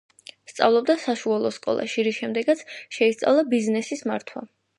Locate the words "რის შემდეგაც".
2.09-2.65